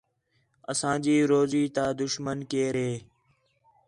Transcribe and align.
اساں 0.71 0.95
جی 1.03 1.15
روزی 1.29 1.63
تا 1.75 1.85
دُشمن 1.99 2.37
کیئر 2.49 2.75
ہِے 2.83 2.93